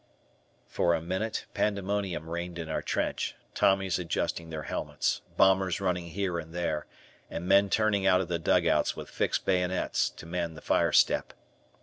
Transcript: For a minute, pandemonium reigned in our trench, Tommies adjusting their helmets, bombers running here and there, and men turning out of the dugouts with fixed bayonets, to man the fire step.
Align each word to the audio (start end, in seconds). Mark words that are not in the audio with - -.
For 0.65 0.95
a 0.95 0.99
minute, 0.99 1.45
pandemonium 1.53 2.27
reigned 2.27 2.57
in 2.57 2.69
our 2.69 2.81
trench, 2.81 3.35
Tommies 3.53 3.99
adjusting 3.99 4.49
their 4.49 4.63
helmets, 4.63 5.21
bombers 5.37 5.79
running 5.79 6.07
here 6.07 6.39
and 6.39 6.55
there, 6.55 6.87
and 7.29 7.47
men 7.47 7.69
turning 7.69 8.07
out 8.07 8.19
of 8.19 8.27
the 8.27 8.39
dugouts 8.39 8.95
with 8.95 9.11
fixed 9.11 9.45
bayonets, 9.45 10.09
to 10.09 10.25
man 10.25 10.55
the 10.55 10.61
fire 10.61 10.91
step. 10.91 11.33